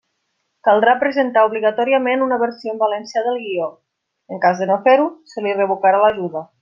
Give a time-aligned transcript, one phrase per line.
[0.67, 3.69] Caldrà presentar obligatòriament una versió en valencià del guió;
[4.35, 6.43] en cas de no fer-ho, se li revocarà l'ajuda.